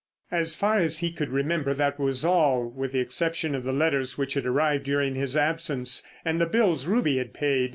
[0.31, 4.17] As far as he could remember that was all, with the exception of the letters
[4.17, 7.69] which had arrived during his absence and the bills Ruby had paid.